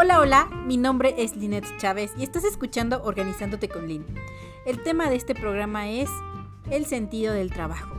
[0.00, 4.06] Hola, hola, mi nombre es Linet Chávez y estás escuchando Organizándote con Lin.
[4.64, 6.08] El tema de este programa es
[6.70, 7.96] el sentido del trabajo.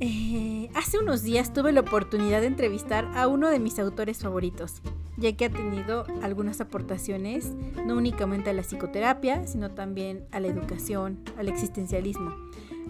[0.00, 4.80] Eh, hace unos días tuve la oportunidad de entrevistar a uno de mis autores favoritos,
[5.18, 7.52] ya que ha tenido algunas aportaciones
[7.84, 12.34] no únicamente a la psicoterapia, sino también a la educación, al existencialismo.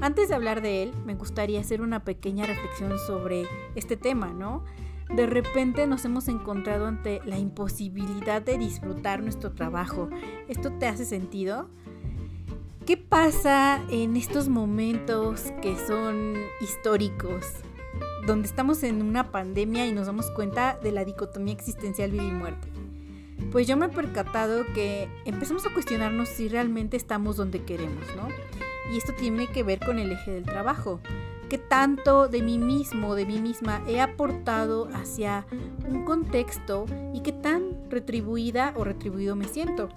[0.01, 4.63] Antes de hablar de él, me gustaría hacer una pequeña reflexión sobre este tema, ¿no?
[5.15, 10.09] De repente nos hemos encontrado ante la imposibilidad de disfrutar nuestro trabajo.
[10.49, 11.69] ¿Esto te hace sentido?
[12.87, 17.47] ¿Qué pasa en estos momentos que son históricos?
[18.27, 22.33] Donde estamos en una pandemia y nos damos cuenta de la dicotomía existencial vida y
[22.33, 22.69] muerte.
[23.51, 28.29] Pues yo me he percatado que empezamos a cuestionarnos si realmente estamos donde queremos, ¿no?
[28.93, 31.01] Y esto tiene que ver con el eje del trabajo
[31.53, 35.45] qué tanto de mí mismo, de mí misma he aportado hacia
[35.87, 39.91] un contexto y qué tan retribuida o retribuido me siento.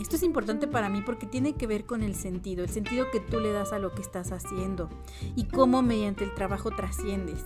[0.00, 3.20] Esto es importante para mí porque tiene que ver con el sentido, el sentido que
[3.20, 4.88] tú le das a lo que estás haciendo
[5.36, 7.44] y cómo mediante el trabajo trasciendes.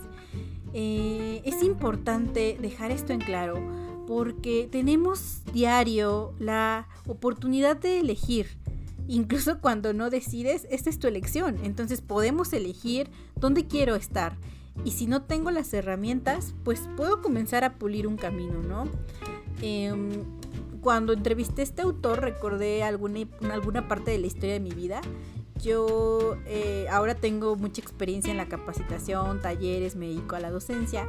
[0.71, 3.59] Eh, es importante dejar esto en claro
[4.07, 8.47] porque tenemos diario la oportunidad de elegir
[9.07, 11.57] Incluso cuando no decides, esta es tu elección.
[11.63, 14.37] Entonces podemos elegir dónde quiero estar.
[14.85, 18.89] Y si no tengo las herramientas, pues puedo comenzar a pulir un camino, ¿no?
[19.61, 20.09] Em,
[20.81, 23.19] cuando entrevisté a este autor recordé alguna,
[23.51, 25.01] alguna parte de la historia de mi vida.
[25.61, 31.07] Yo eh, ahora tengo mucha experiencia en la capacitación, talleres, me dedico a la docencia.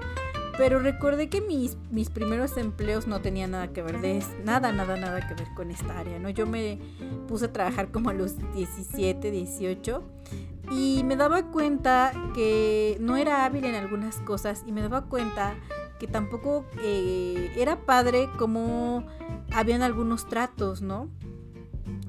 [0.57, 4.97] Pero recordé que mis, mis primeros empleos no tenían nada que ver, de, nada, nada,
[4.97, 6.31] nada que ver con esta área, ¿no?
[6.31, 6.79] Yo me
[7.27, 10.03] puse a trabajar como a los 17, 18
[10.71, 15.55] y me daba cuenta que no era hábil en algunas cosas y me daba cuenta
[15.99, 19.05] que tampoco eh, era padre como
[19.53, 21.09] habían algunos tratos, ¿no?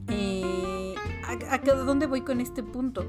[0.09, 3.05] Eh, ¿a, ¿A dónde voy con este punto?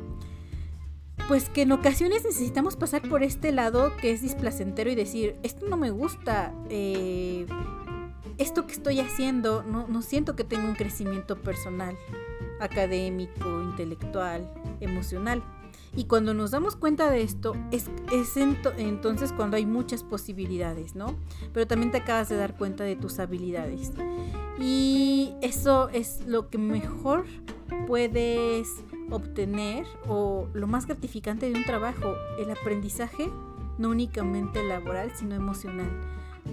[1.28, 5.66] Pues que en ocasiones necesitamos pasar por este lado que es displacentero y decir, esto
[5.66, 7.46] no me gusta, eh,
[8.38, 11.96] esto que estoy haciendo, no, no siento que tenga un crecimiento personal,
[12.60, 14.48] académico, intelectual,
[14.80, 15.42] emocional.
[15.94, 21.16] Y cuando nos damos cuenta de esto, es, es entonces cuando hay muchas posibilidades, ¿no?
[21.54, 23.92] Pero también te acabas de dar cuenta de tus habilidades.
[24.60, 27.24] Y eso es lo que mejor
[27.86, 28.68] puedes
[29.10, 33.28] obtener o lo más gratificante de un trabajo, el aprendizaje,
[33.78, 35.90] no únicamente laboral, sino emocional,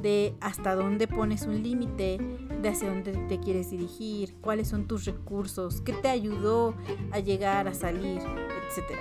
[0.02, 2.18] de hasta dónde pones un límite,
[2.62, 6.76] de hacia dónde te quieres dirigir, cuáles son tus recursos, qué te ayudó
[7.12, 8.98] a llegar, a salir, etc.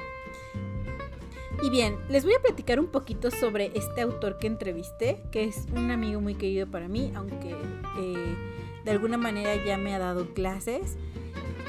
[1.63, 5.67] Y bien, les voy a platicar un poquito sobre este autor que entrevisté, que es
[5.75, 7.55] un amigo muy querido para mí, aunque
[7.99, 8.37] eh,
[8.85, 10.97] de alguna manera ya me ha dado clases.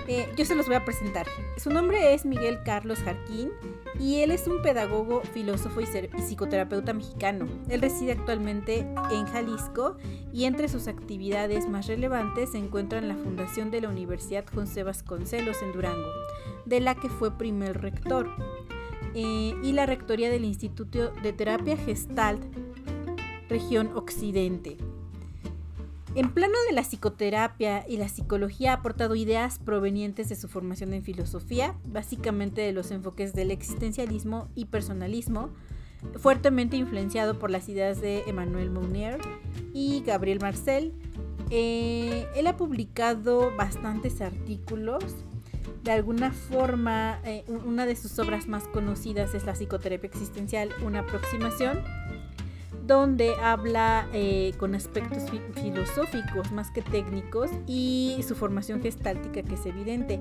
[0.08, 1.28] Eh, yo se los voy a presentar.
[1.58, 3.52] Su nombre es Miguel Carlos Jarquín
[4.00, 7.48] y él es un pedagogo, filósofo y, psicoterapeuta mexicano.
[7.70, 9.98] Él reside actualmente en Jalisco
[10.34, 15.62] y entre sus actividades más relevantes se encuentran la fundación de la Universidad José Vasconcelos
[15.62, 16.10] en Durango,
[16.66, 18.30] de la que fue primer rector,
[19.16, 22.44] eh, y la rectoría del Instituto de Terapia Gestalt,
[23.48, 24.78] región Occidente.
[26.16, 30.94] En plano de la psicoterapia y la psicología ha aportado ideas provenientes de su formación
[30.94, 35.50] en filosofía, básicamente de los enfoques del existencialismo y personalismo,
[36.18, 39.20] fuertemente influenciado por las ideas de Emmanuel Mounier
[39.74, 40.94] y Gabriel Marcel.
[41.50, 45.04] Eh, él ha publicado bastantes artículos.
[45.84, 51.00] De alguna forma, eh, una de sus obras más conocidas es La psicoterapia existencial, una
[51.00, 51.80] aproximación
[52.86, 55.24] donde habla eh, con aspectos
[55.56, 60.20] filosóficos más que técnicos y su formación gestáltica que es evidente.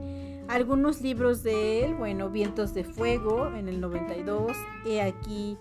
[0.48, 4.52] Algunos libros de él, bueno, Vientos de Fuego en el 92,
[4.86, 5.56] He aquí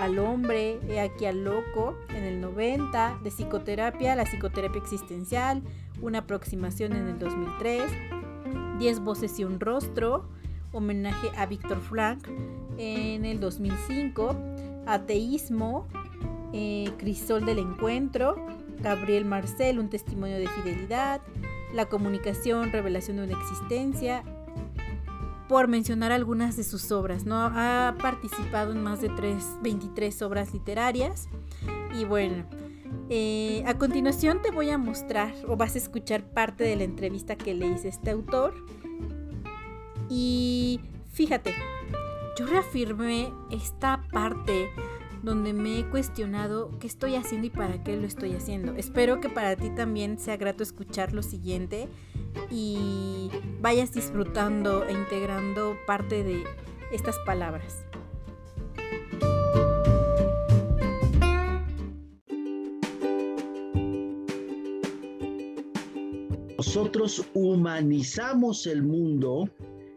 [0.00, 5.62] al hombre, He aquí al loco en el 90, de psicoterapia, la psicoterapia existencial,
[6.00, 7.82] una aproximación en el 2003,
[8.78, 10.28] Diez voces y un rostro,
[10.72, 12.26] homenaje a Víctor Frank
[12.78, 14.34] en el 2005,
[14.86, 15.86] ateísmo,
[16.52, 18.36] eh, Crisol del Encuentro,
[18.82, 21.20] Gabriel Marcel, Un testimonio de fidelidad,
[21.74, 24.24] La comunicación, revelación de una existencia,
[25.48, 27.24] por mencionar algunas de sus obras.
[27.24, 27.36] ¿no?
[27.36, 29.10] Ha participado en más de
[29.62, 31.28] 23 obras literarias.
[31.98, 32.44] Y bueno,
[33.08, 37.34] eh, a continuación te voy a mostrar o vas a escuchar parte de la entrevista
[37.34, 38.54] que le hice a este autor.
[40.08, 40.80] Y
[41.12, 41.52] fíjate,
[42.38, 44.70] yo reafirmé esta parte
[45.22, 48.74] donde me he cuestionado qué estoy haciendo y para qué lo estoy haciendo.
[48.74, 51.88] Espero que para ti también sea grato escuchar lo siguiente
[52.50, 53.30] y
[53.60, 56.44] vayas disfrutando e integrando parte de
[56.92, 57.84] estas palabras.
[66.56, 69.48] Nosotros humanizamos el mundo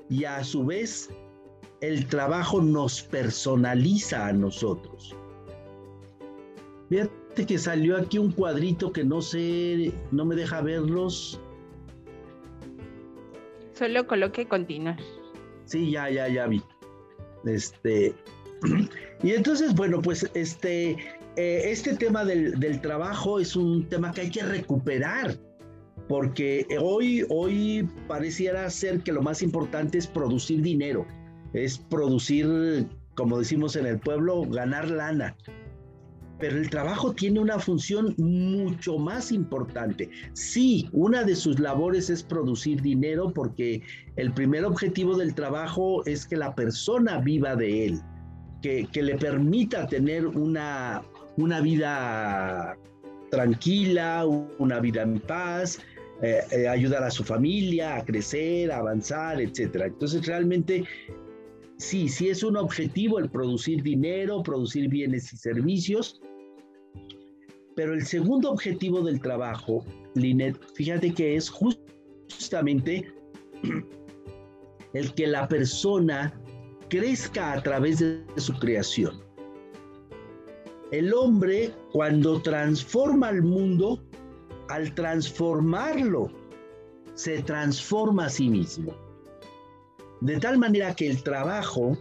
[0.09, 1.09] y a su vez
[1.83, 5.13] el trabajo nos personaliza a nosotros.
[6.87, 11.41] Fíjate que salió aquí un cuadrito que no sé, no me deja verlos.
[13.73, 14.97] Solo coloque continuar.
[15.65, 16.61] Sí, ya, ya, ya vi.
[17.45, 18.15] Este,
[19.23, 20.91] y entonces, bueno, pues este,
[21.35, 25.37] eh, este tema del, del trabajo es un tema que hay que recuperar
[26.07, 31.05] porque hoy, hoy pareciera ser que lo más importante es producir dinero,
[31.53, 35.35] es producir, como decimos en el pueblo, ganar lana.
[36.39, 40.09] Pero el trabajo tiene una función mucho más importante.
[40.33, 43.81] Sí, una de sus labores es producir dinero porque
[44.17, 48.01] el primer objetivo del trabajo es que la persona viva de él,
[48.61, 51.03] que, que le permita tener una,
[51.37, 52.77] una vida
[53.29, 54.25] tranquila,
[54.57, 55.79] una vida en paz,
[56.21, 59.87] eh, eh, ayudar a su familia a crecer, a avanzar, etcétera.
[59.87, 60.85] Entonces realmente
[61.77, 66.21] sí, sí es un objetivo el producir dinero, producir bienes y servicios,
[67.75, 69.83] pero el segundo objetivo del trabajo,
[70.15, 73.11] Linet, fíjate que es justamente
[74.93, 76.39] el que la persona
[76.89, 79.23] crezca a través de su creación.
[80.91, 83.99] El hombre, cuando transforma el mundo,
[84.69, 86.29] al transformarlo,
[87.15, 88.93] se transforma a sí mismo.
[90.23, 91.97] De tal manera que el trabajo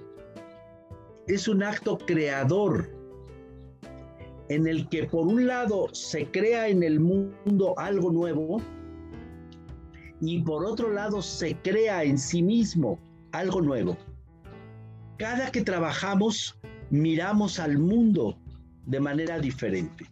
[1.27, 2.89] es un acto creador
[4.49, 8.63] en el que por un lado se crea en el mundo algo nuevo
[10.21, 12.97] y por otro lado se crea en sí mismo
[13.33, 13.99] algo nuevo.
[15.19, 16.57] Cada que trabajamos
[16.91, 18.39] miramos al mundo
[18.87, 20.07] de manera diferente.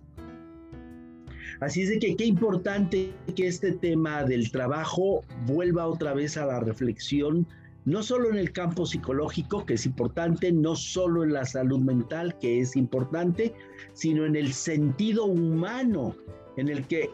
[1.60, 6.46] Así es de que qué importante que este tema del trabajo vuelva otra vez a
[6.46, 7.46] la reflexión,
[7.90, 12.38] no solo en el campo psicológico, que es importante, no solo en la salud mental,
[12.38, 13.52] que es importante,
[13.94, 16.14] sino en el sentido humano,
[16.56, 17.10] en el que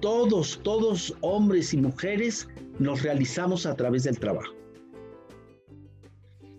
[0.00, 2.48] todos, todos hombres y mujeres
[2.78, 4.54] nos realizamos a través del trabajo.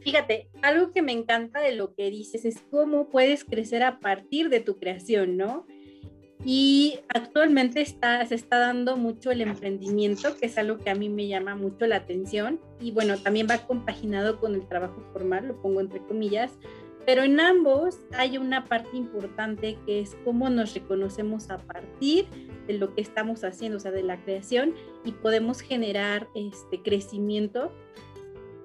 [0.01, 4.49] Fíjate, algo que me encanta de lo que dices es cómo puedes crecer a partir
[4.49, 5.65] de tu creación, ¿no?
[6.45, 11.09] Y actualmente está, se está dando mucho el emprendimiento, que es algo que a mí
[11.09, 12.61] me llama mucho la atención.
[12.79, 16.51] Y bueno, también va compaginado con el trabajo formal, lo pongo entre comillas.
[17.05, 22.27] Pero en ambos hay una parte importante que es cómo nos reconocemos a partir
[22.67, 27.73] de lo que estamos haciendo, o sea, de la creación, y podemos generar este crecimiento,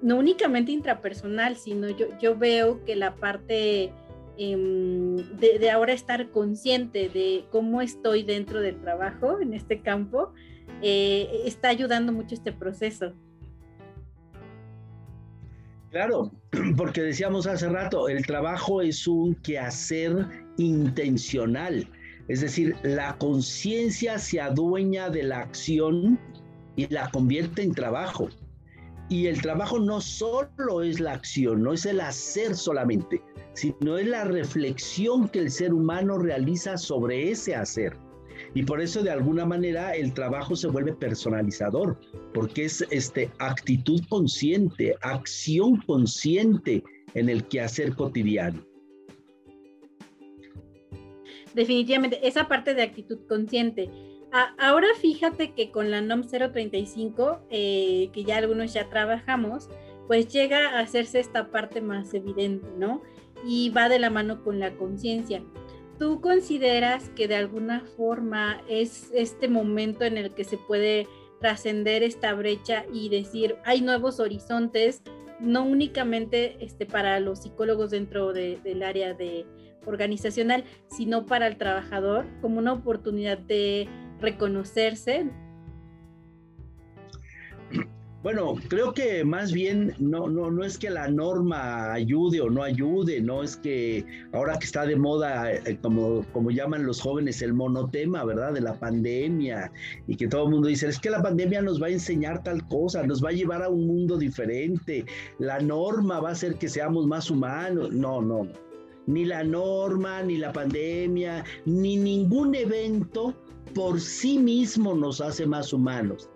[0.02, 3.92] no únicamente intrapersonal, sino yo, yo veo que la parte
[4.36, 10.32] Em, de, ahora estar consciente de cómo estoy dentro del trabajo en este campo,
[10.82, 13.12] eh, está ayudando mucho este proceso.
[15.90, 16.32] Claro,
[16.76, 20.26] porque decíamos hace rato, el trabajo es un quehacer
[20.56, 21.88] intencional,
[22.26, 26.19] es decir, la conciencia se adueña de la acción
[26.74, 28.29] y la convierte en trabajo.
[29.08, 33.22] Y el trabajo no solo es la acción, no es el hacer solamente,
[33.55, 37.96] sino es la reflexión que el ser humano realiza sobre ese hacer.
[38.55, 41.99] Y por eso de alguna manera el trabajo se vuelve personalizador,
[42.32, 46.82] porque es este actitud consciente, acción consciente
[47.15, 48.65] en el quehacer cotidiano.
[51.55, 53.89] Definitivamente, esa parte de actitud consciente.
[54.58, 59.69] ahora fíjate que con la NOM 035, eh, que ya algunos ya trabajamos,
[60.08, 63.03] pues llega a hacerse esta parte más evidente, ¿no?
[63.46, 65.43] Y va de la mano con la conciencia.
[65.98, 71.06] ¿Tú consideras que de alguna forma es este momento en el que se puede
[71.41, 75.03] trascender esta brecha y decir hay nuevos horizontes,
[75.41, 79.46] no únicamente este, para los psicólogos dentro del área de
[79.86, 83.89] organizacional, sino para el trabajador como una oportunidad de
[84.20, 85.27] reconocerse,
[88.24, 92.62] bueno, creo que más bien no, no, no es que la norma ayude o no
[92.62, 97.43] ayude, no es que ahora que está de moda, eh, como, como llaman los jóvenes,
[97.43, 98.54] el monotema, ¿verdad?
[98.54, 99.70] De la pandemia
[100.06, 102.66] y que todo el mundo dice, es que la pandemia nos va a enseñar tal
[102.66, 105.04] cosa, nos va a llevar a un mundo diferente,
[105.38, 107.93] la norma va a hacer que seamos más humanos.
[107.93, 108.48] No, no,
[109.06, 113.34] Ni la norma, ni la pandemia, ni ningún evento
[113.74, 116.31] por sí mismo nos hace más humanos.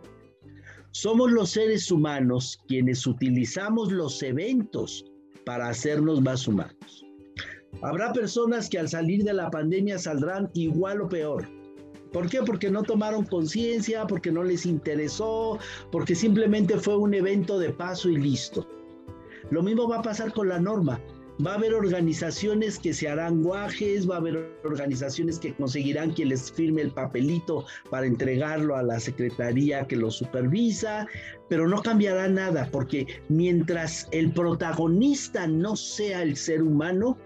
[1.01, 5.05] Somos los seres humanos quienes utilizamos los eventos
[5.47, 7.07] para hacernos más humanos.
[7.83, 11.49] Habrá personas que al salir de la pandemia saldrán igual o peor.
[12.13, 12.43] ¿Por qué?
[12.43, 15.61] Porque no tomaron conciencia, porque no les interesó,
[15.93, 18.67] porque simplemente fue un evento de paso y listo.
[19.53, 21.01] Lo mismo va a pasar con la norma.
[21.45, 26.27] Va a haber organizaciones que se harán guajes, va a haber organizaciones que conseguirán que
[26.27, 31.07] les firme el papelito para entregarlo a la secretaría que lo supervisa,
[31.49, 37.17] pero no cambiará nada porque mientras el protagonista no sea el ser humano,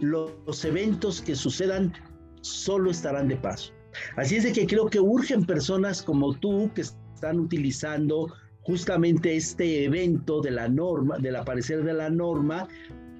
[0.00, 1.94] los eventos que sucedan
[2.42, 3.72] solo estarán de paso.
[4.16, 9.84] Así es de que creo que urgen personas como tú que están utilizando justamente este
[9.84, 12.68] evento de la norma, del aparecer de la norma,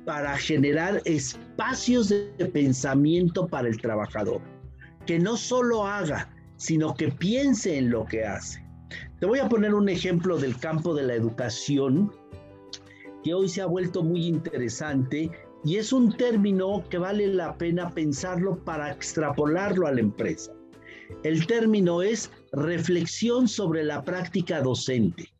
[0.06, 4.40] para generar espacios de pensamiento para el trabajador.
[5.04, 8.64] Que no solo haga, sino que piense en lo que hace.
[9.20, 12.12] Te voy a poner un ejemplo del campo de la educación,
[13.24, 15.30] que hoy se ha vuelto muy interesante
[15.64, 20.52] y es un término que vale la pena pensarlo para extrapolarlo a la empresa.
[21.24, 25.32] El término es reflexión sobre la práctica docente.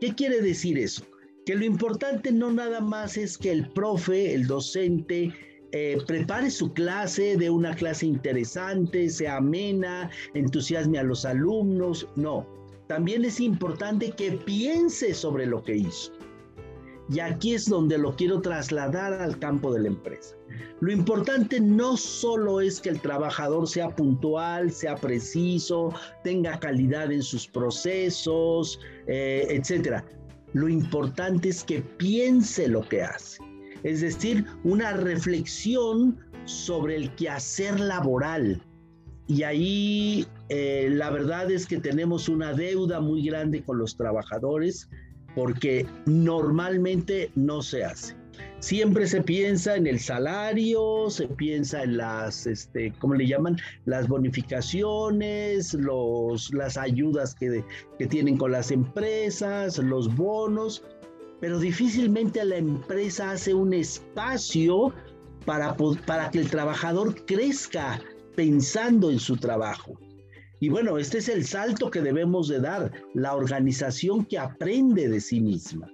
[0.00, 1.02] ¿Qué quiere decir eso?
[1.48, 5.32] Que lo importante no nada más es que el profe, el docente,
[5.72, 12.06] eh, prepare su clase de una clase interesante, sea amena, entusiasme a los alumnos.
[12.16, 12.46] No,
[12.86, 16.12] también es importante que piense sobre lo que hizo.
[17.08, 20.36] Y aquí es donde lo quiero trasladar al campo de la empresa.
[20.80, 27.22] Lo importante no solo es que el trabajador sea puntual, sea preciso, tenga calidad en
[27.22, 30.04] sus procesos, eh, etcétera.
[30.58, 33.38] Lo importante es que piense lo que hace.
[33.84, 38.60] Es decir, una reflexión sobre el quehacer laboral.
[39.28, 44.88] Y ahí eh, la verdad es que tenemos una deuda muy grande con los trabajadores
[45.36, 48.16] porque normalmente no se hace.
[48.60, 53.56] Siempre se piensa en el salario, se piensa en las, este, ¿cómo le llaman?
[53.84, 57.64] Las bonificaciones, los, las ayudas que,
[57.98, 60.82] que tienen con las empresas, los bonos,
[61.40, 64.92] pero difícilmente la empresa hace un espacio
[65.44, 65.76] para,
[66.06, 68.00] para que el trabajador crezca
[68.34, 69.98] pensando en su trabajo.
[70.60, 75.20] Y bueno, este es el salto que debemos de dar, la organización que aprende de
[75.20, 75.88] sí misma.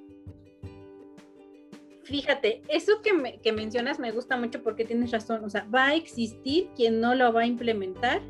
[2.05, 5.95] Fíjate, eso que, que mencionas me gusta mucho porque tienes razón, o sea, va a
[5.95, 8.21] existir quien no lo va a implementar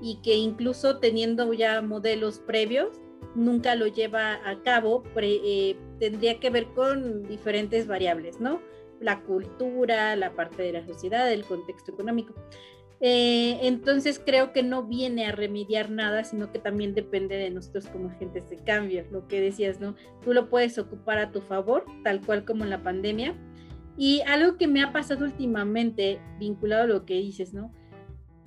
[0.00, 3.00] y que incluso teniendo ya modelos previos,
[3.34, 8.60] nunca lo lleva a cabo, eh, tendría que ver con diferentes variables, ¿no?
[9.00, 12.34] La cultura, la parte de la sociedad, el contexto económico.
[13.00, 17.86] Eh, entonces creo que no viene a remediar nada, sino que también depende de nosotros
[17.86, 19.94] como agentes de cambio, lo que decías, ¿no?
[20.24, 23.34] Tú lo puedes ocupar a tu favor, tal cual como en la pandemia.
[23.96, 27.72] Y algo que me ha pasado últimamente, vinculado a lo que dices, ¿no?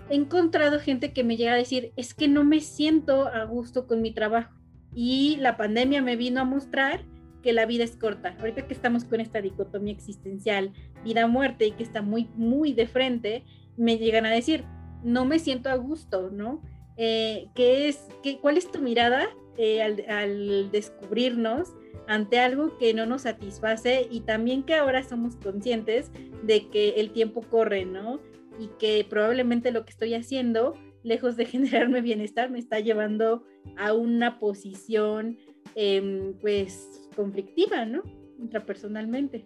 [0.10, 3.88] He encontrado gente que me llega a decir, es que no me siento a gusto
[3.88, 4.53] con mi trabajo.
[4.93, 7.05] Y la pandemia me vino a mostrar
[7.41, 8.36] que la vida es corta.
[8.39, 13.43] Ahorita que estamos con esta dicotomía existencial, vida-muerte, y que está muy, muy de frente,
[13.77, 14.65] me llegan a decir,
[15.03, 16.61] no me siento a gusto, ¿no?
[16.97, 21.73] Eh, ¿qué es, qué, ¿Cuál es tu mirada eh, al, descubrirnos
[22.07, 26.11] ante algo que no nos satisface y también que ahora somos conscientes
[26.43, 28.19] de que el tiempo corre, ¿no?
[28.59, 30.73] Y que probablemente lo que estoy haciendo,
[31.03, 33.43] lejos de generarme bienestar, me está llevando
[33.77, 35.37] a una posición,
[35.75, 38.03] em, pues, conflictiva, ¿no?
[38.39, 39.45] Intrapersonalmente.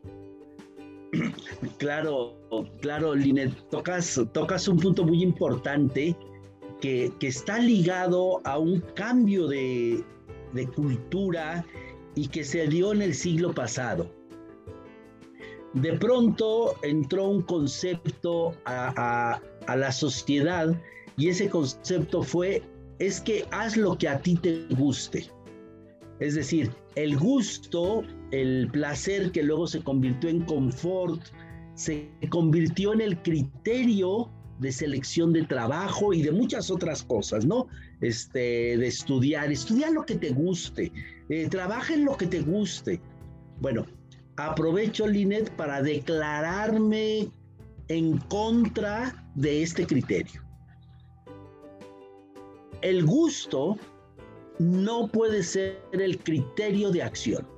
[1.77, 2.36] Claro,
[2.81, 6.15] claro, Linet, tocas, tocas un punto muy importante
[6.81, 10.03] que, está ligado a un cambio de,
[10.75, 11.65] cultura
[12.15, 14.10] y que se dio en el siglo pasado.
[15.74, 20.74] De pronto entró un concepto a, a la sociedad
[21.17, 22.63] y ese concepto fue,
[23.00, 25.29] es que haz lo que a ti te guste.
[26.19, 28.03] Es decir, el gusto,
[28.42, 31.22] el placer que luego se convirtió en confort,
[31.75, 37.68] se convirtió en el criterio de selección de trabajo y de muchas otras cosas, ¿no?
[38.01, 40.92] Este, de estudiar, estudia lo que te guste,
[41.30, 43.01] eh, trabaja en lo que te guste.
[43.60, 43.86] Bueno,
[44.38, 47.30] aprovecho, Linet, para declararme
[47.88, 50.42] en contra de este criterio.
[52.82, 53.77] El gusto
[54.60, 57.55] no puede ser el criterio de acción.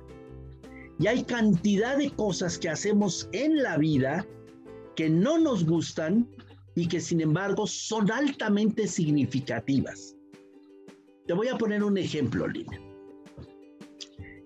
[0.98, 4.26] Y hay cantidad de cosas que hacemos en la vida
[4.96, 6.28] que no nos gustan
[6.74, 10.16] y que sin embargo son altamente significativas.
[11.26, 12.80] Te voy a poner un ejemplo, Lina.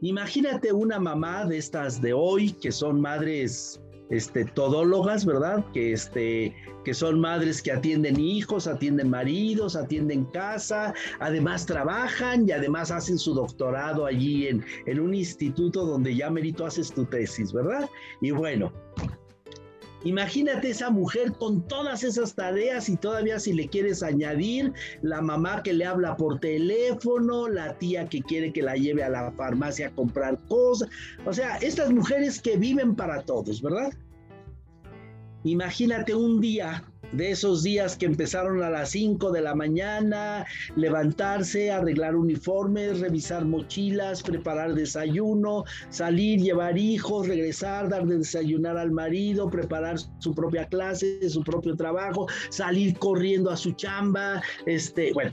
[0.01, 3.82] Imagínate una mamá de estas de hoy, que son madres
[4.12, 5.64] este, todólogas, ¿verdad?
[5.73, 6.54] Que, este,
[6.85, 13.19] que son madres que atienden hijos, atienden maridos, atienden casa, además trabajan y además hacen
[13.19, 17.88] su doctorado allí en, en un instituto donde ya merito haces tu tesis, ¿verdad?
[18.21, 18.71] Y bueno,
[20.04, 25.62] Imagínate esa mujer con todas esas tareas y todavía si le quieres añadir la mamá
[25.62, 29.88] que le habla por teléfono, la tía que quiere que la lleve a la farmacia
[29.88, 30.88] a comprar cosas.
[31.25, 33.92] O sea, estas mujeres que viven para todos, ¿verdad?
[35.45, 40.47] Imagínate un día de esos días que empezaron a las 5 de la mañana,
[40.77, 48.93] levantarse, arreglar uniformes, revisar mochilas, preparar desayuno, salir, llevar hijos, regresar, dar de desayunar al
[48.93, 55.33] marido, preparar su propia clase, su propio trabajo, salir corriendo a su chamba, este, bueno,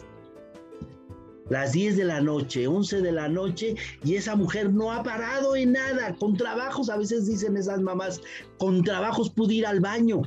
[1.49, 5.55] las 10 de la noche, 11 de la noche, y esa mujer no ha parado
[5.55, 8.21] en nada, con trabajos, a veces dicen esas mamás,
[8.57, 10.21] con trabajos pude ir al baño,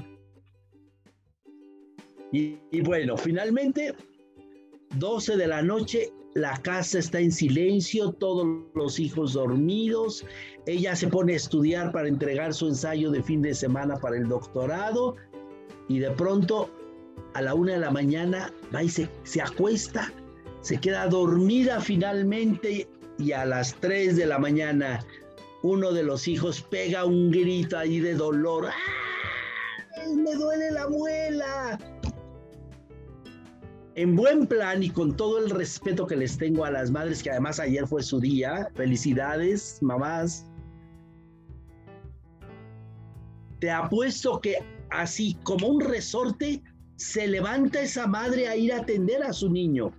[2.32, 3.94] y, bueno, finalmente,
[4.96, 10.24] 12 de la noche, la casa está en silencio, todos los hijos dormidos,
[10.66, 14.28] ella se pone a estudiar para entregar su ensayo de fin de semana para el
[14.28, 15.16] doctorado.
[15.88, 16.70] Y de pronto
[17.34, 20.10] a la una de la mañana va y se, se acuesta,
[20.62, 22.88] se queda dormida finalmente
[23.18, 25.04] y a las 3 de la mañana
[25.62, 28.68] uno de los hijos pega un grito ahí de dolor.
[28.68, 30.08] ¡Ah!
[30.16, 31.78] ¡Me duele la muela!
[33.94, 37.30] en buen plan y con todo el respeto que les tengo a las madres, que
[37.30, 40.46] además ayer fue su día, felicidades, mamás.
[43.60, 44.56] Te apuesto que
[44.90, 46.62] así como un resorte,
[46.96, 49.92] se levanta esa madre a ir a atender a su niño.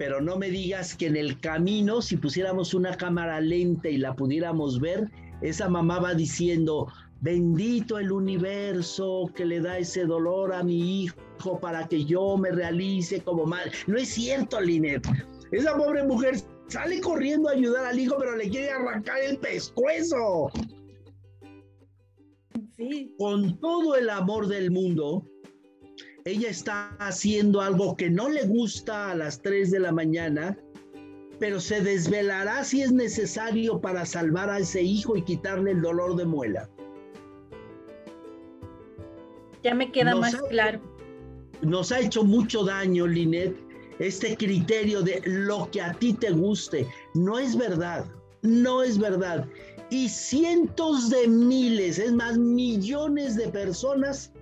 [0.00, 4.16] Pero no me digas que en el camino, si pusiéramos una cámara lenta y la
[4.16, 5.10] pudiéramos ver,
[5.42, 11.60] esa mamá va diciendo, bendito el universo que le da ese dolor a mi hijo
[11.60, 13.72] para que yo me realice como madre.
[13.88, 15.06] No es cierto, Linet.
[15.52, 16.36] Esa pobre mujer
[16.68, 20.50] sale corriendo a ayudar al hijo, pero le quiere arrancar el pescuezo.
[22.78, 23.14] Sí.
[23.18, 25.26] Con todo el amor del mundo,
[26.24, 30.58] ella está haciendo algo que no le gusta a las 3 de la mañana,
[31.38, 36.16] pero se desvelará si es necesario para salvar a ese hijo y quitarle el dolor
[36.16, 36.68] de muela.
[39.62, 40.80] Ya me queda más claro
[41.62, 43.56] nos ha hecho mucho daño, Linet,
[43.98, 46.86] este criterio de lo que a ti te guste.
[47.14, 48.06] No es verdad,
[48.42, 49.46] no es verdad.
[49.90, 54.32] Y cientos de miles, es más, millones de personas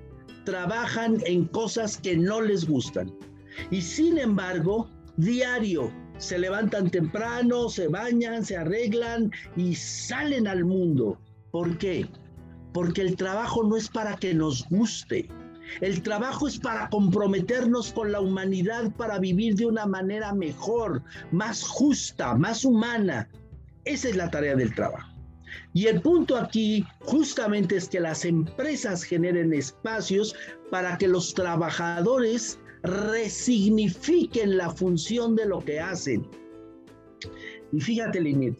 [0.48, 3.12] trabajan en cosas que no les gustan.
[3.70, 11.20] Y sin embargo, diario se levantan temprano, se bañan, se arreglan y salen al mundo.
[11.50, 12.08] ¿Por qué?
[12.72, 15.28] Porque el trabajo no es para que nos guste.
[15.82, 21.62] El trabajo es para comprometernos con la humanidad para vivir de una manera mejor, más
[21.62, 23.28] justa, más humana.
[23.84, 25.17] Esa es la tarea del trabajo.
[25.74, 30.34] Y el punto aquí justamente es que las empresas generen espacios
[30.70, 36.28] para que los trabajadores resignifiquen la función de lo que hacen.
[37.72, 38.58] Y fíjate, Linit,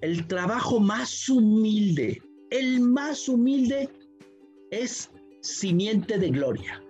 [0.00, 3.88] el trabajo más humilde, el más humilde
[4.70, 6.83] es simiente de gloria.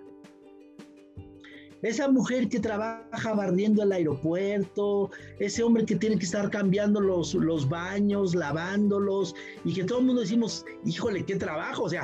[1.85, 7.35] Esa mujer que trabaja barriendo el aeropuerto, ese hombre que tiene que estar cambiando los,
[7.35, 11.83] los baños, lavándolos, y que todo el mundo decimos, híjole, qué trabajo.
[11.83, 12.03] O sea,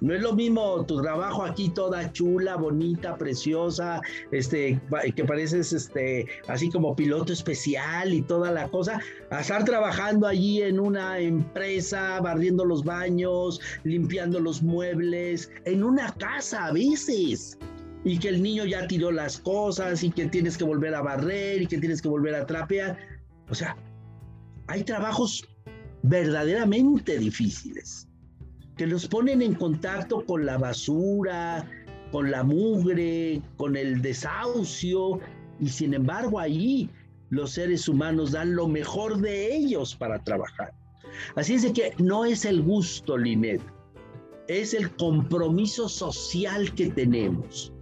[0.00, 4.80] no es lo mismo tu trabajo aquí toda chula, bonita, preciosa, este,
[5.14, 10.62] que pareces este, así como piloto especial y toda la cosa, a estar trabajando allí
[10.62, 17.58] en una empresa, barriendo los baños, limpiando los muebles, en una casa a veces
[18.04, 21.62] y que el niño ya tiró las cosas y que tienes que volver a barrer
[21.62, 22.98] y que tienes que volver a trapear.
[23.48, 23.76] O sea,
[24.66, 25.48] hay trabajos
[26.02, 28.06] verdaderamente difíciles
[28.76, 31.66] que los ponen en contacto con la basura,
[32.12, 35.20] con la mugre, con el desahucio
[35.60, 36.90] y sin embargo ahí
[37.30, 40.72] los seres humanos dan lo mejor de ellos para trabajar.
[41.36, 43.62] Así es de que no es el gusto, Linet,
[44.48, 47.73] es el compromiso social que tenemos.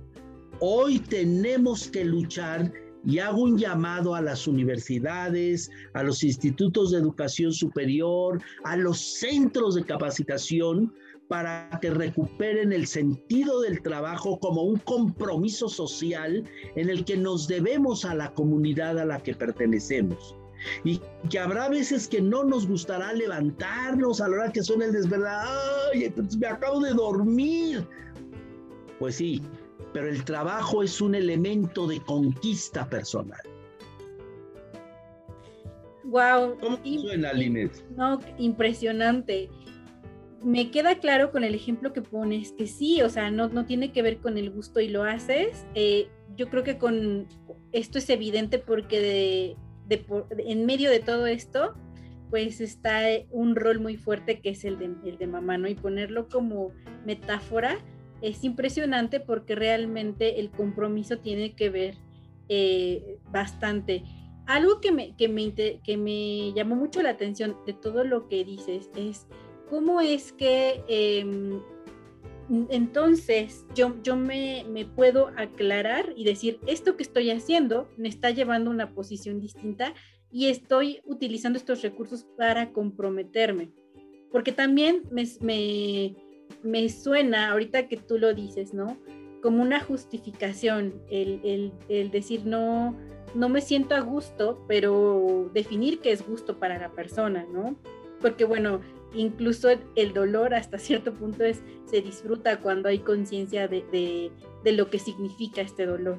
[0.64, 2.72] Hoy tenemos que luchar
[3.05, 9.01] y hago un llamado a las universidades, a los institutos de educación superior, a los
[9.01, 10.94] centros de capacitación,
[11.27, 17.48] para que recuperen el sentido del trabajo como un compromiso social en el que nos
[17.48, 20.37] debemos a la comunidad a la que pertenecemos.
[20.85, 24.92] Y que habrá veces que no nos gustará levantarnos a la hora que suene el
[24.92, 25.42] desverdad.
[25.92, 27.85] ¡Ay, me acabo de dormir!
[29.01, 29.42] Pues sí,
[29.92, 33.40] pero el trabajo es un elemento de conquista personal.
[36.05, 36.59] Wow.
[36.61, 37.72] ¿Cómo suena, Linet?
[37.96, 39.48] No, impresionante.
[40.42, 43.92] Me queda claro con el ejemplo que pones que sí, o sea, no, no tiene
[43.92, 45.66] que ver con el gusto y lo haces.
[45.74, 47.28] Eh, yo creo que con
[47.70, 49.57] esto es evidente porque
[49.88, 49.98] de,
[50.38, 51.74] en medio de todo esto,
[52.31, 55.68] pues está un rol muy fuerte que es el de, el de mamá, ¿no?
[55.68, 56.72] Y ponerlo como
[57.07, 57.78] metáfora
[58.22, 61.96] es impresionante porque realmente el compromiso tiene que ver
[62.48, 64.04] eh, bastante.
[64.46, 68.44] Algo que me, que, me, que me llamó mucho la atención de todo lo que
[68.44, 69.26] dices es
[69.68, 71.61] cómo es que em,
[72.68, 78.30] entonces yo, yo me, me, puedo aclarar y decir, esto que estoy haciendo me está
[78.30, 79.94] llevando a una posición distinta
[80.30, 83.70] y estoy utilizando estos recursos para comprometerme.
[84.30, 86.16] Porque también me, me,
[86.62, 88.96] me suena, ahorita que tú lo dices, ¿no?
[89.42, 92.96] Como una justificación, el, el, el decir, no,
[93.35, 97.77] no me siento a gusto, pero definir qué es gusto para la persona, ¿no?
[98.20, 98.81] Porque bueno,
[99.14, 104.31] incluso el dolor hasta cierto punto es, se disfruta cuando hay conciencia de,
[104.64, 106.18] lo que significa este dolor.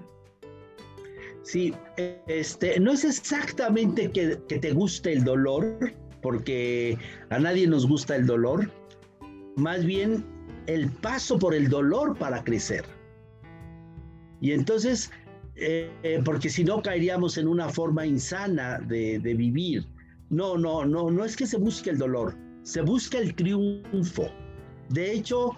[1.43, 1.73] Sí,
[2.27, 5.77] este, no es exactamente que, que, te guste el dolor,
[6.21, 6.97] porque
[7.29, 8.71] a nadie nos gusta el dolor,
[9.57, 10.23] más bien
[10.67, 12.85] el paso por el dolor para crecer.
[14.41, 15.11] Y entonces,
[15.55, 19.87] eh, porque si no caeríamos en una forma insana de, de vivir.
[20.29, 24.31] No, no, no, no es que se busque el dolor, se busca el triunfo.
[24.89, 25.51] De hecho,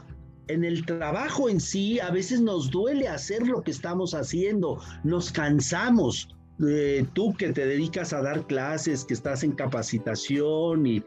[0.47, 5.31] en el trabajo en sí, a veces nos duele hacer lo que estamos haciendo, nos
[5.31, 6.29] cansamos.
[6.67, 11.03] Eh, tú que te dedicas a dar clases, que estás en capacitación y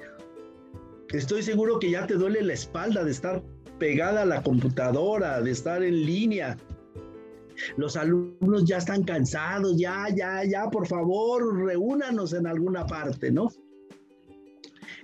[1.11, 3.43] estoy seguro que ya te duele la espalda de estar
[3.79, 6.57] pegada a la computadora, de estar en línea.
[7.77, 13.49] Los alumnos ya están cansados, ya, ya, ya, por favor, reúnanos en alguna parte, ¿no?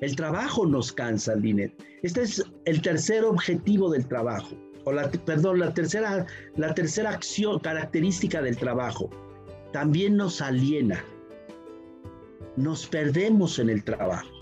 [0.01, 1.73] El trabajo nos cansa, Linet.
[2.03, 7.59] Este es el tercer objetivo del trabajo, o la, perdón, la tercera, la tercera acción,
[7.61, 9.11] característica del trabajo.
[9.73, 11.05] También nos aliena.
[12.57, 14.34] Nos perdemos en el trabajo.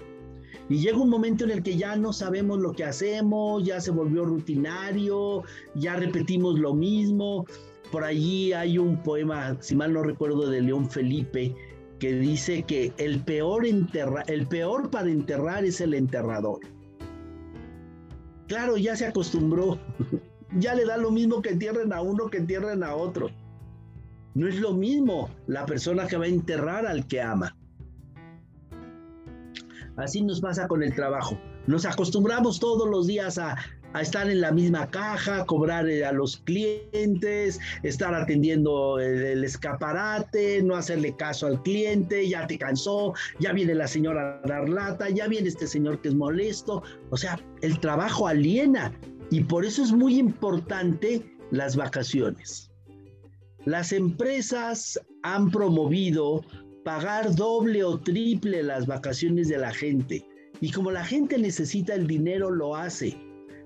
[0.69, 3.91] Y llega un momento en el que ya no sabemos lo que hacemos, ya se
[3.91, 5.43] volvió rutinario,
[5.75, 7.47] ya repetimos lo mismo.
[7.91, 11.55] Por allí hay un poema, si mal no recuerdo, de León Felipe,
[11.99, 16.61] que dice que el peor, para enterrar es el enterrador.
[18.49, 19.79] Claro, ya se acostumbró.
[20.59, 23.29] ya le da lo mismo que entierren a uno que entierren a otro.
[24.35, 27.57] No es lo mismo la persona que va a enterrar al que ama.
[29.97, 31.39] Así nos pasa con el trabajo.
[31.67, 33.57] Nos acostumbramos todos los días a,
[34.01, 40.77] estar en la misma caja, cobrar eh, a los clientes, estar atendiendo el, escaparate, no
[40.77, 45.29] hacerle caso al cliente, ya te cansó, ya viene la señora a dar lata, ya
[45.29, 46.83] viene este señor que es molesto.
[47.11, 48.99] O sea, el trabajo aliena
[49.31, 52.71] y por eso es muy importante las vacaciones.
[53.67, 56.43] Las empresas han promovido
[56.85, 60.27] pagar doble o triple las vacaciones de la gente.
[60.61, 63.17] Y como la gente necesita el dinero, lo hace.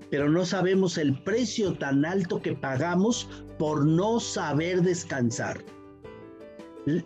[0.09, 5.63] Pero no sabemos el precio tan alto que pagamos por no saber descansar.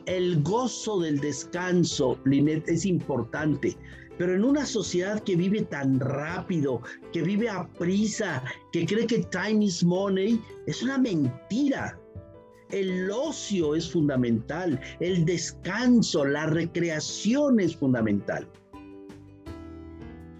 [0.05, 3.75] El gozo del descanso, Linet, es importante.
[4.17, 9.23] Pero en una sociedad que vive tan rápido, que vive a prisa, que cree que
[9.31, 11.99] time is money, es una mentira.
[12.71, 18.47] El ocio es fundamental, el descanso, la recreación es fundamental.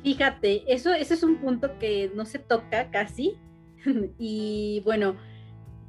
[0.04, 3.38] Fíjate, eso, ese es un punto que no se toca casi.
[4.18, 5.16] y bueno,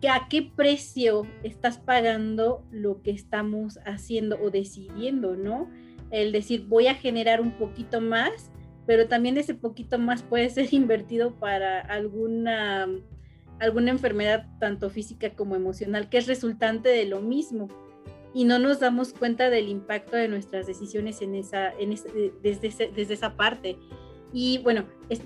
[0.09, 5.70] ¿a qué precio estás pagando lo que estamos haciendo o decidiendo, no?
[6.11, 8.50] El decir, voy a generar un poquito más,
[8.87, 12.88] pero también ese poquito más puede ser invertido para alguna
[13.62, 17.68] alguna enfermedad tanto física como emocional que es resultante de lo mismo
[18.35, 21.94] y no nos damos cuenta del impacto de nuestras decisiones en esa, en
[22.42, 23.77] desde, desde esa parte.
[24.33, 25.20] Y bueno, es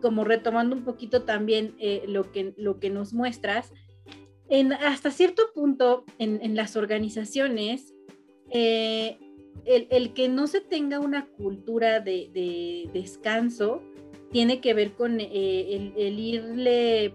[0.00, 3.72] como retomando un poquito también eh, lo, que, lo que nos muestras,
[4.48, 7.94] en, hasta cierto punto en, en las organizaciones,
[8.50, 9.18] eh,
[9.64, 13.82] el, el, que no se tenga una cultura de, de descanso
[14.32, 17.14] tiene que ver con eh, el, irle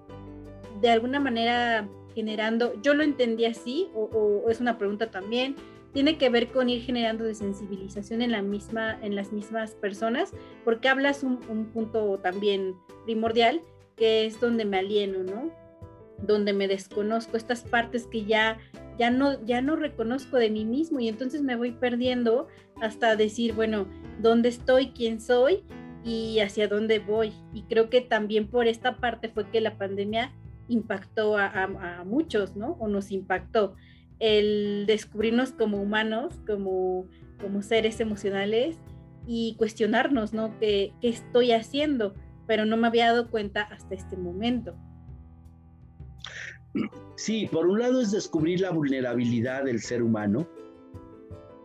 [0.81, 5.55] de alguna manera generando, yo lo entendí así, o, es una pregunta también,
[5.93, 10.89] tiene que ver con ir generando desensibilización en, la misma, en las mismas personas, porque
[10.89, 13.61] hablas un, un punto también primordial,
[13.95, 15.51] que es donde me alieno, ¿no?
[16.19, 18.57] Donde me desconozco, estas partes que ya
[18.97, 22.47] ya no, ya no reconozco de mí mismo y entonces me voy perdiendo
[22.81, 23.87] hasta decir, bueno,
[24.19, 24.91] ¿dónde estoy?
[24.91, 25.63] ¿Quién soy?
[26.07, 27.33] y hacia dónde voy.
[27.53, 30.31] Y creo que también por esta parte fue que la pandemia
[30.67, 32.77] impactó a, muchos, ¿no?
[32.79, 33.75] O nos impactó
[34.19, 37.07] el descubrirnos como humanos, como,
[37.41, 38.77] como seres emocionales
[39.25, 40.57] y cuestionarnos, ¿no?
[40.59, 42.15] ¿Qué, ¿Qué estoy haciendo?
[42.47, 44.75] Pero no me había dado cuenta hasta este momento.
[47.15, 50.47] Sí, por un lado es descubrir la vulnerabilidad del ser humano.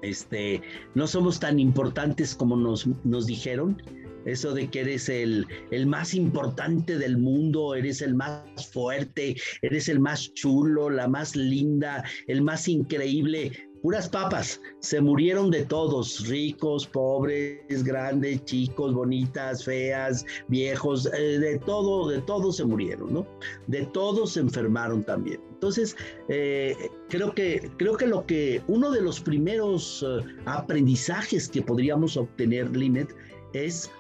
[0.03, 0.61] Este,
[0.95, 3.81] no somos tan importantes como nos, nos dijeron.
[4.25, 9.89] Eso de que eres el, el, más importante del mundo, eres el más fuerte, eres
[9.89, 14.61] el más chulo, la más linda, el más increíble puras papas.
[14.79, 22.21] Se murieron de todos, ricos, pobres, grandes, chicos, bonitas, feas, viejos, eh, de todo, de
[22.23, 23.27] todos se murieron, ¿no?
[23.67, 25.41] De todos se enfermaron también.
[25.51, 25.97] Entonces,
[26.29, 26.77] eh,
[27.09, 32.75] creo, que, creo que lo que, uno de los primeros eh, aprendizajes que podríamos obtener,
[32.77, 33.15] Linet,
[33.53, 33.91] es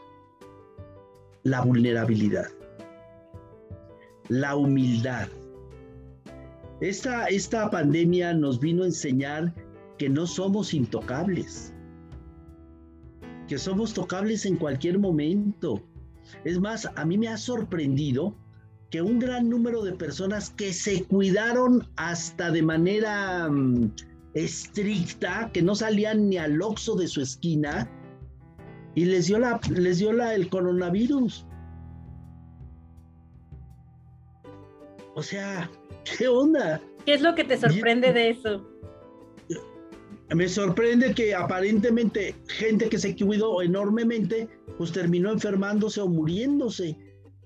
[1.44, 2.46] la vulnerabilidad,
[4.28, 5.28] la humildad.
[6.80, 9.54] Esta, esta pandemia nos vino a enseñar
[9.98, 11.72] que no somos intocables,
[13.48, 15.82] que somos tocables en cualquier momento.
[16.44, 18.36] Es más, a mí me ha sorprendido
[18.90, 23.90] que un gran número de personas que se cuidaron hasta de manera mm,
[24.34, 27.90] estricta, que no salían ni al oxo de su esquina,
[28.94, 31.46] y les dio, la, les dio la, el coronavirus.
[35.14, 35.70] O sea,
[36.16, 36.80] ¿qué onda?
[37.04, 38.66] ¿Qué es lo que te sorprende de eso?
[40.34, 46.96] me sorprende que aparentemente gente que se cuidó enormemente, pues terminó enfermándose o muriéndose.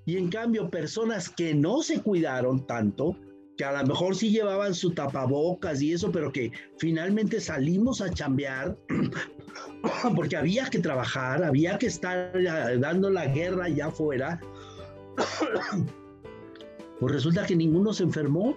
[0.05, 3.17] Y en cambio, personas que no se cuidaron tanto,
[3.57, 8.11] que a lo mejor sí llevaban su tapabocas y eso, pero que finalmente salimos a
[8.11, 8.77] chambear
[10.17, 12.33] porque había que trabajar, había que estar
[12.79, 14.41] dando la guerra allá afuera,
[17.01, 18.57] pues resulta que ninguno se enfermó.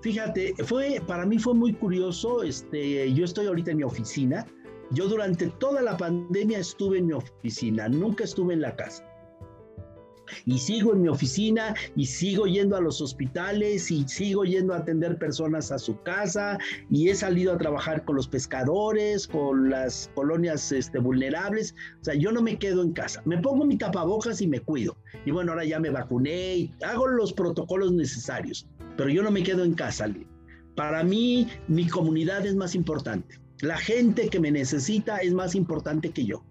[0.00, 4.46] Fíjate, fue, para mí fue muy curioso, este, yo estoy ahorita en mi oficina,
[4.90, 9.11] yo durante toda la pandemia estuve en mi oficina, nunca estuve en la casa.
[10.46, 14.78] Y sigo en mi oficina y sigo yendo a los hospitales y sigo yendo a
[14.78, 16.58] atender personas a su casa
[16.90, 21.74] y he salido a trabajar con los pescadores, con las colonias este, vulnerables.
[22.00, 23.22] O sea, yo no me quedo en casa.
[23.24, 24.96] Me pongo mi tapabocas y me cuido.
[25.24, 28.66] Y bueno, ahora ya me vacuné y hago los protocolos necesarios
[28.96, 30.06] pero yo no me quedo en casa.
[30.76, 33.40] Para mí, mi comunidad es más importante.
[33.60, 36.44] La gente que me necesita es más importante que yo.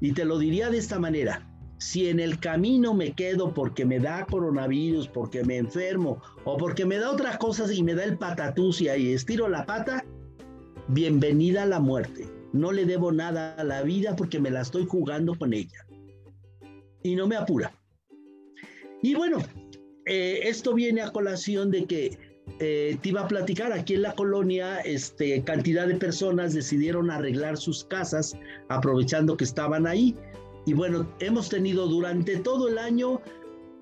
[0.00, 1.48] Y te lo diría de esta manera.
[1.78, 6.86] Si en el camino me quedo porque me da coronavirus, porque me enfermo o porque
[6.86, 10.04] me da otras cosas y me da el patatús y ahí estiro la pata,
[10.88, 12.26] bienvenida a la muerte.
[12.52, 15.86] No le debo nada a la vida porque me la estoy jugando con ella.
[17.02, 17.72] Y no me apura.
[19.02, 19.38] Y bueno,
[20.06, 22.18] eh, esto viene a colación de que
[22.58, 27.56] eh, te iba a platicar, aquí en la colonia, este, cantidad de personas decidieron arreglar
[27.56, 28.34] sus casas
[28.68, 30.16] aprovechando que estaban ahí.
[30.66, 33.20] Y bueno, hemos tenido durante todo el año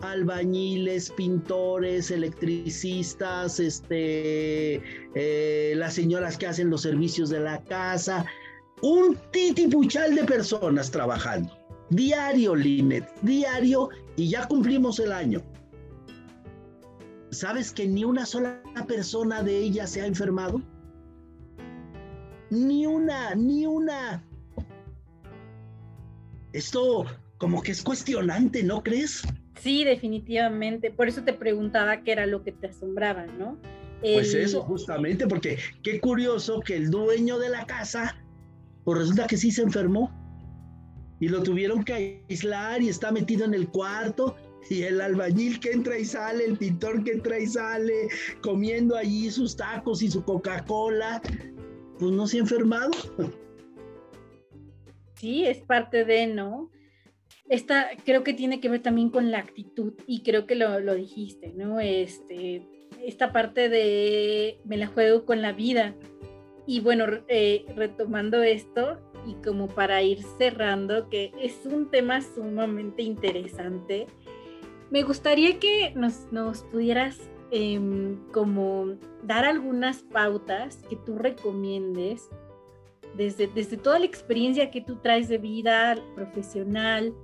[0.00, 4.82] albañiles, pintores, electricistas, este,
[5.14, 8.26] eh, las señoras que hacen los servicios de la casa,
[8.82, 11.56] un titipuchal de personas trabajando.
[11.88, 15.42] Diario, Linet, diario, y ya cumplimos el año.
[17.30, 20.60] ¿Sabes que ni una sola persona de ellas se ha enfermado?
[22.50, 24.22] Ni una, ni una.
[26.54, 27.04] Esto
[27.38, 29.22] como que es cuestionante, ¿no crees?
[29.60, 30.92] Sí, definitivamente.
[30.92, 33.58] Por eso te preguntaba qué era lo que te asombraba, ¿no?
[34.00, 38.16] Pues eso, justamente, porque qué curioso que el dueño de la casa,
[38.84, 40.12] pues resulta que sí se enfermó
[41.18, 44.36] y lo tuvieron que aislar y está metido en el cuarto
[44.70, 48.08] y el albañil que entra y sale, el pintor que entra y sale,
[48.42, 51.20] comiendo allí sus tacos y su Coca-Cola,
[51.98, 52.90] pues no se ha enfermado.
[55.24, 56.70] Sí, es parte de, ¿no?
[57.48, 60.94] Esta creo que tiene que ver también con la actitud y creo que lo, lo
[60.94, 61.80] dijiste, ¿no?
[61.80, 62.68] Este,
[63.02, 65.94] esta parte de me la juego con la vida.
[66.66, 73.00] Y bueno, eh, retomando esto, y como para ir cerrando, que es un tema sumamente
[73.00, 74.06] interesante,
[74.90, 77.18] me gustaría que nos, nos pudieras
[77.50, 82.28] em, como dar algunas pautas que tú recomiendes
[83.16, 87.14] desde, desde toda la experiencia que tú traes de vida profesional.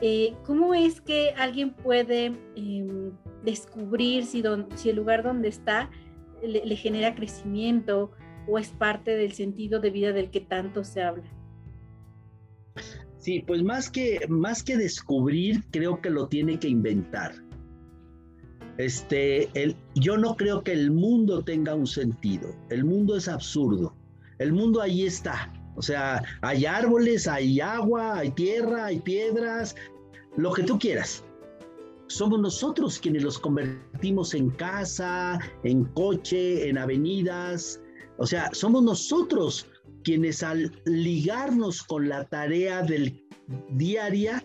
[0.00, 3.12] Eh, ¿Cómo es que alguien puede em,
[3.44, 4.42] descubrir si,
[4.76, 5.90] si el lugar donde está
[6.42, 8.12] le, genera crecimiento
[8.46, 11.24] o es parte del sentido de vida del que tanto se habla?
[13.18, 17.34] Sí, pues más que, más que descubrir, creo que lo tiene que inventar.
[18.78, 22.56] Este, el, yo no creo que el mundo tenga un sentido.
[22.70, 23.94] El mundo es absurdo.
[24.40, 25.52] El mundo ahí está.
[25.76, 29.76] O sea, hay árboles, hay agua, hay tierra, hay piedras,
[30.36, 31.24] lo que tú quieras
[32.10, 37.80] somos nosotros quienes los convertimos en casa, en coche, en avenidas.
[38.18, 39.68] O sea, somos nosotros
[40.02, 43.24] quienes al ligarnos con la tarea del
[43.70, 44.44] diaria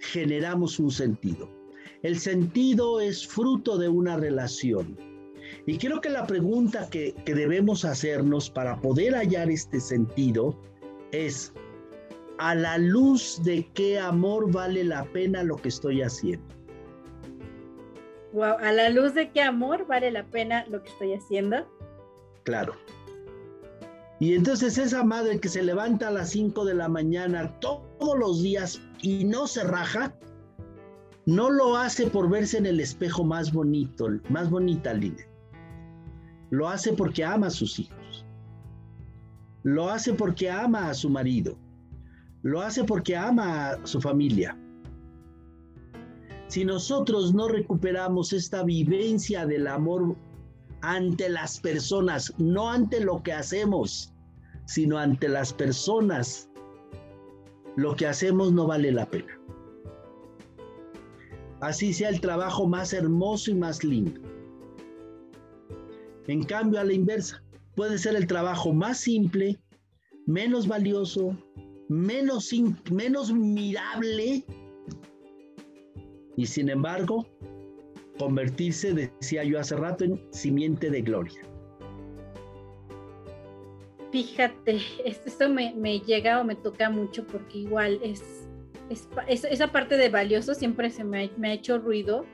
[0.00, 1.48] generamos un sentido.
[2.02, 4.96] El sentido es fruto de una relación.
[5.66, 10.56] Y creo que la pregunta que, que debemos hacernos para poder hallar este sentido
[11.10, 11.52] es,
[12.38, 16.46] a la luz de qué amor vale la pena lo que estoy haciendo.
[18.32, 21.66] Wow, a la luz de qué amor vale la pena lo que estoy haciendo.
[22.44, 22.74] Claro.
[24.20, 28.42] Y entonces esa madre que se levanta a las 5 de la mañana todos los
[28.42, 30.14] días y no se raja,
[31.26, 35.26] no lo hace por verse en el espejo más bonito, más bonita, Lina.
[36.50, 38.24] Lo hace porque ama a sus hijos.
[39.62, 41.56] Lo hace porque ama a su marido
[42.46, 44.56] lo hace porque ama a su familia.
[46.46, 50.14] Si nosotros no recuperamos esta vivencia del amor
[50.80, 54.14] ante las personas, no ante lo que hacemos,
[54.64, 56.48] sino ante las personas,
[57.74, 59.40] lo que hacemos no vale la pena.
[61.60, 64.20] Así sea el trabajo más hermoso y más lindo.
[66.28, 67.42] En cambio, a la inversa,
[67.74, 69.58] puede ser el trabajo más simple,
[70.26, 71.36] menos valioso,
[71.88, 72.52] menos,
[72.90, 74.44] menos mirable
[76.36, 77.26] y sin embargo
[78.18, 81.40] convertirse, decía yo hace rato, en simiente de gloria.
[84.10, 88.48] Fíjate, esto me, llega o me toca mucho porque igual es,
[89.28, 92.24] esa parte de valioso siempre se me ha, hecho ruido,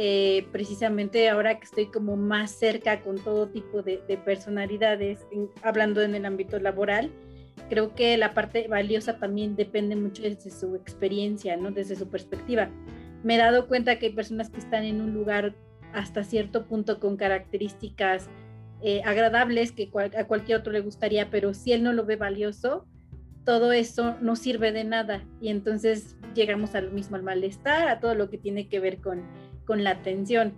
[0.00, 5.26] eh, precisamente ahora que estoy como más cerca con todo tipo de, personalidades,
[5.60, 7.10] hablando en el ámbito laboral,
[7.68, 11.72] creo que la parte valiosa también depende mucho desde su experiencia, ¿no?
[11.72, 12.70] Desde su perspectiva.
[13.24, 15.56] Me he dado cuenta que hay personas que están en un lugar
[15.92, 18.30] hasta cierto punto con características
[18.80, 22.86] eh, agradables que a cualquier otro le gustaría, pero si él no lo ve valioso,
[23.44, 28.14] todo eso no sirve de nada y entonces llegamos al mismo al malestar, a todo
[28.14, 29.24] lo que tiene que ver con,
[29.68, 30.54] con la atención.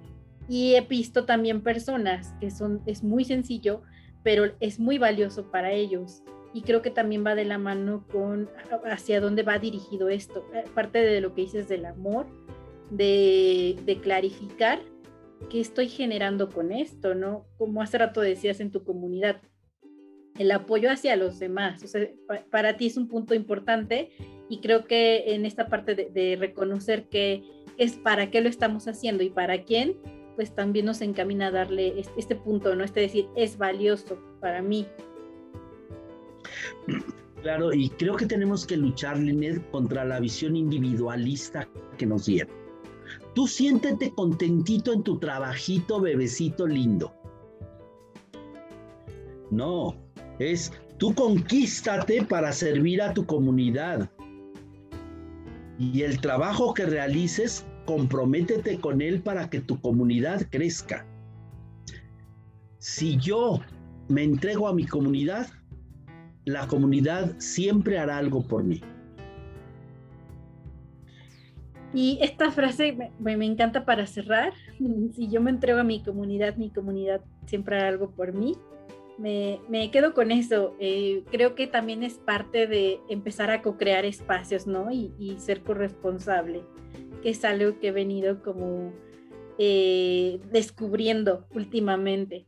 [0.49, 3.83] Y he visto también personas que son, es muy sencillo,
[4.23, 8.49] pero es muy valioso para ellos y creo que también va de la mano con
[8.85, 10.47] hacia dónde va dirigido esto.
[10.55, 12.27] Eh, parte de lo que dices del amor,
[12.91, 14.81] de, clarificar
[15.49, 17.47] qué estoy generando con esto, ¿no?
[17.59, 19.41] Como hace rato decías en tu comunidad,
[20.39, 21.83] el apoyo hacia los demás.
[21.83, 22.09] O sea,
[22.51, 24.11] para ti es un punto importante
[24.49, 27.45] y creo que en esta parte de, reconocer que
[27.81, 29.97] es para qué lo estamos haciendo y para quién,
[30.37, 32.85] pues también nos encamina a darle este, punto, ¿no?
[32.85, 34.87] Este decir, es valioso para mí,
[37.43, 41.67] Claro, y creo que tenemos que luchar, Linet, contra la visión individualista
[41.97, 42.55] que nos dieron.
[43.35, 47.15] Tú siéntete contentito en tu trabajito, bebecito lindo.
[49.51, 49.97] No,
[50.39, 54.11] es tú conquístate para servir a tu comunidad.
[55.79, 61.05] Y el trabajo que realices, comprométete con él para que tu comunidad crezca.
[62.79, 63.59] Si yo
[64.07, 65.49] me entrego a mi comunidad,
[66.45, 68.81] la comunidad siempre hará algo por mí.
[71.93, 74.53] Y esta frase me, encanta para cerrar.
[75.17, 78.57] Si yo me entrego a mi comunidad, mi comunidad siempre hará algo por mí.
[79.19, 80.77] Me, quedo con eso.
[80.79, 84.93] Eh, creo que también es parte de empezar a co-crear espacios, ¿no?
[84.93, 86.63] Y, ser corresponsable,
[87.23, 88.93] que es algo que he venido como
[89.59, 92.47] eh, descubriendo últimamente.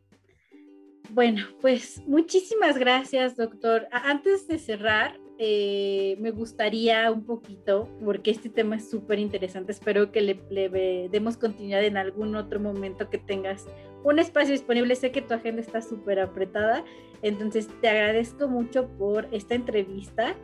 [1.10, 3.86] Bueno, pues muchísimas gracias, doctor.
[3.90, 10.12] Antes de cerrar, eh, me gustaría un poquito, porque este tema es súper interesante, espero
[10.12, 13.66] que le, le, demos continuidad en algún otro momento que tengas
[14.04, 14.94] un espacio disponible.
[14.94, 16.84] Sé que tu agenda está súper apretada,
[17.22, 20.36] entonces te agradezco mucho por esta entrevista.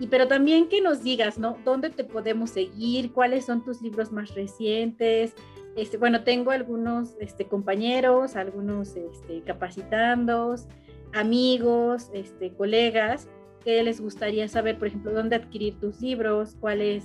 [0.00, 1.56] Y pero también que nos digas, ¿no?
[1.64, 3.12] ¿Dónde te podemos seguir?
[3.12, 5.34] ¿Cuáles son tus libros más recientes?
[5.76, 10.68] Este, bueno, tengo algunos este, compañeros, algunos este, capacitandos,
[11.12, 13.28] amigos, este, colegas
[13.64, 17.04] que les gustaría saber, por ejemplo, dónde adquirir tus libros, cuáles,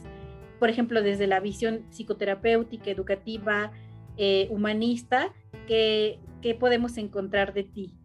[0.60, 3.72] por ejemplo, desde la visión psicoterapéutica, educativa,
[4.18, 5.34] eh, humanista,
[5.68, 7.99] ¿qué, ¿qué podemos encontrar de ti?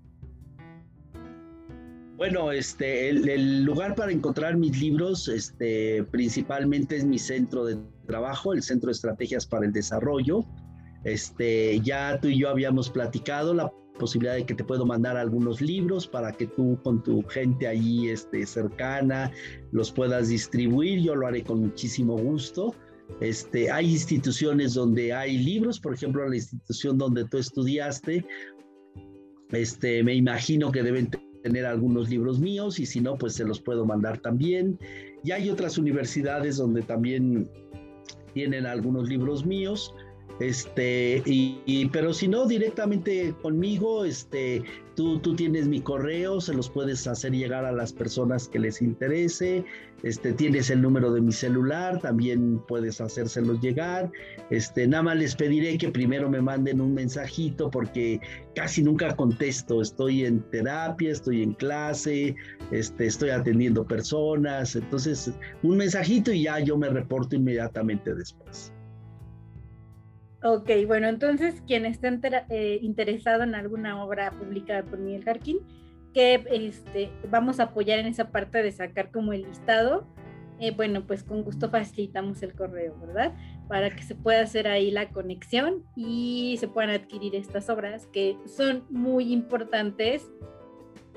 [2.17, 8.53] Bueno, este, el, lugar para encontrar mis libros, este, principalmente es mi centro de trabajo,
[8.53, 10.45] el Centro de Estrategias para el Desarrollo.
[11.03, 15.61] Este, ya tú y yo habíamos platicado la posibilidad de que te puedo mandar algunos
[15.61, 19.33] libros para que tú con tu gente ahí este, cercana
[19.73, 21.01] los puedas distribuir.
[21.01, 22.77] Yo lo haré con muchísimo gusto.
[23.21, 28.25] Este, hay instituciones donde hay libros, por ejemplo, la institución donde tú estudiaste,
[29.51, 31.11] este, me imagino que deben
[31.45, 34.79] tener algunos libros míos y si no, pues se los puedo mandar también.
[35.23, 37.51] Y hay otras universidades donde también
[38.33, 39.95] tienen algunos libros míos.
[40.41, 44.65] Este, y, pero si no, directamente conmigo, este,
[44.97, 48.83] tú, tú tienes mi correo, se los puedes hacer llegar a las personas que les
[48.83, 49.65] interese,
[50.03, 54.11] este, tienes el número de mi celular, también puedes hacérselos llegar,
[54.51, 58.21] este, nada más les pediré que primero me manden un mensajito porque
[58.57, 62.35] casi nunca contesto, estoy en terapia, estoy en clase,
[62.73, 65.31] este, estoy atendiendo personas, entonces
[65.63, 68.73] un mensajito y ya yo me reporto inmediatamente después.
[70.47, 72.21] Ok, bueno, entonces quien esté
[72.51, 75.61] eh, interesado en alguna obra publicada por Miguel Jarquín,
[76.13, 80.07] que este, vamos a apoyar en esa parte de sacar como el listado,
[80.61, 83.33] eh, bueno, pues con gusto facilitamos el correo, ¿verdad?
[83.69, 88.37] Para que se pueda hacer ahí la conexión y se puedan adquirir estas obras que
[88.45, 90.31] son muy importantes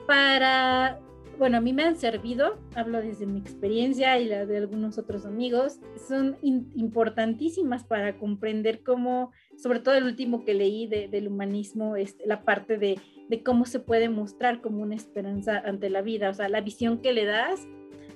[0.07, 1.01] para
[1.37, 5.25] bueno, a mí me han servido, hablo desde mi experiencia y la de algunos otros
[5.25, 12.25] amigos, son importantísimas para comprender cómo, sobre todo el último que leí del humanismo, este,
[12.25, 12.99] la parte de,
[13.43, 17.13] cómo se puede mostrar como una esperanza ante la vida, o sea, la visión que
[17.13, 17.67] le das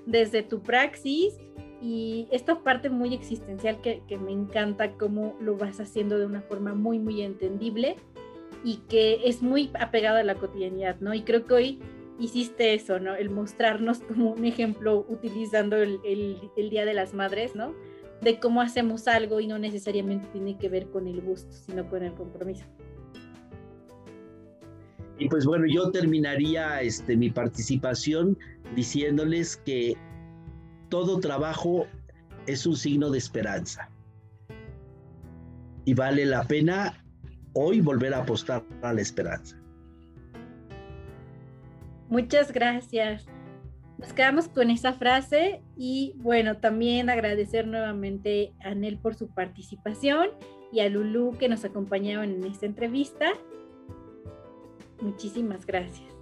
[0.06, 1.38] desde tu praxis
[1.82, 6.42] y esta parte muy existencial que, que me encanta cómo lo vas haciendo de una
[6.42, 7.98] forma muy, muy entendible
[8.64, 11.14] y que es muy apegado a la cotidianidad, ¿no?
[11.14, 11.80] Y creo que hoy
[12.22, 13.16] hiciste eso, ¿no?
[13.16, 17.74] El mostrarnos como un ejemplo utilizando el, Día de las Madres, ¿no?
[18.22, 22.04] De cómo hacemos algo y no necesariamente tiene que ver con el gusto, sino con
[22.04, 22.66] el compromiso.
[25.18, 28.38] Y pues bueno, yo terminaría este, mi participación
[28.76, 29.96] diciéndoles que
[30.90, 31.88] todo trabajo
[32.48, 33.90] es un signo de esperanza.
[35.86, 37.04] Y vale la pena
[37.54, 39.61] hoy volver a apostar a la esperanza.
[42.12, 43.26] Muchas gracias.
[43.98, 50.28] Nos quedamos con esa frase y bueno, también agradecer nuevamente a Nel por su participación
[50.74, 53.32] y a Lulu que nos acompañaron en esta entrevista.
[55.00, 56.14] Muchísimas gracias.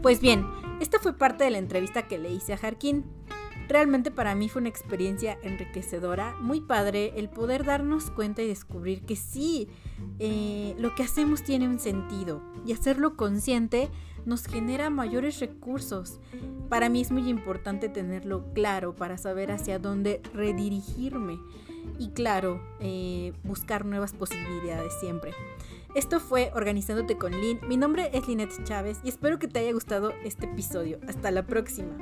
[0.00, 0.46] Pues bien,
[0.80, 3.04] esta fue parte de la entrevista que le hice a Jarquín.
[3.68, 9.02] Realmente para mí fue una experiencia enriquecedora, muy padre el poder darnos cuenta y descubrir
[9.02, 9.68] que sí,
[10.20, 13.90] eh, lo que hacemos tiene un sentido y hacerlo consciente
[14.24, 16.20] nos genera mayores recursos.
[16.68, 21.38] Para mí es muy importante tenerlo claro para saber hacia dónde redirigirme
[21.98, 25.32] y claro, eh, buscar nuevas posibilidades siempre.
[25.94, 27.60] Esto fue Organizándote con Lynn.
[27.68, 30.98] Mi nombre es Linet Chávez y espero que te haya gustado este episodio.
[31.08, 31.96] Hasta la próxima.